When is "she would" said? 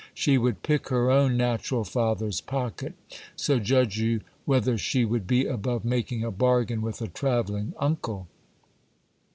0.15-0.63, 4.75-5.27